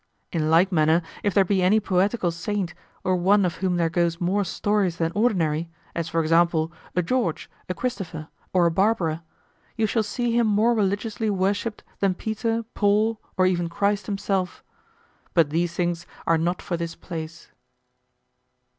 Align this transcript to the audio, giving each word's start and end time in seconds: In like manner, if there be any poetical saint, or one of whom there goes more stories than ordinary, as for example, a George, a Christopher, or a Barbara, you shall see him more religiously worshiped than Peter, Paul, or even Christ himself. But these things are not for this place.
In 0.31 0.49
like 0.49 0.71
manner, 0.71 1.03
if 1.21 1.35
there 1.35 1.45
be 1.45 1.61
any 1.61 1.79
poetical 1.79 2.31
saint, 2.31 2.73
or 3.03 3.15
one 3.15 3.45
of 3.45 3.57
whom 3.57 3.77
there 3.77 3.87
goes 3.87 4.19
more 4.19 4.43
stories 4.43 4.97
than 4.97 5.11
ordinary, 5.13 5.69
as 5.93 6.09
for 6.09 6.21
example, 6.21 6.71
a 6.95 7.03
George, 7.03 7.47
a 7.69 7.75
Christopher, 7.75 8.27
or 8.51 8.65
a 8.65 8.71
Barbara, 8.71 9.23
you 9.77 9.85
shall 9.85 10.01
see 10.01 10.35
him 10.35 10.47
more 10.47 10.73
religiously 10.73 11.29
worshiped 11.29 11.83
than 11.99 12.15
Peter, 12.15 12.63
Paul, 12.73 13.21
or 13.37 13.45
even 13.45 13.69
Christ 13.69 14.07
himself. 14.07 14.63
But 15.35 15.51
these 15.51 15.75
things 15.75 16.07
are 16.25 16.39
not 16.39 16.63
for 16.63 16.77
this 16.77 16.95
place. 16.95 17.51